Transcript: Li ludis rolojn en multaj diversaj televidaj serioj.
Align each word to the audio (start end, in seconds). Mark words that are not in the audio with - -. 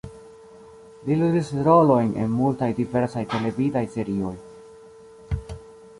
Li 1.09 1.17
ludis 1.19 1.51
rolojn 1.67 2.09
en 2.23 2.33
multaj 2.39 2.71
diversaj 2.81 3.25
televidaj 3.35 3.85
serioj. 3.97 4.35